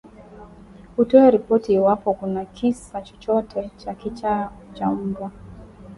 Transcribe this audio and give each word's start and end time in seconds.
utoe 1.01 1.29
ripoti 1.31 1.69
iwapo 1.73 2.09
kuna 2.13 2.45
kisa 2.45 3.01
chochote 3.01 3.71
cha 3.77 3.93
kichaa 3.93 4.49
cha 4.73 4.91
mbwa 4.91 5.31